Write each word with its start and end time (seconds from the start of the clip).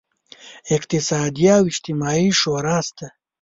اقتصادي 0.75 1.45
او 1.57 1.61
اجتماعي 1.71 2.27
شورا 2.41 2.77
شته. 2.87 3.07